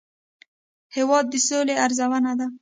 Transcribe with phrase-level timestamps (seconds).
[0.95, 2.07] هېواد د سولې ارزو
[2.39, 2.47] ده.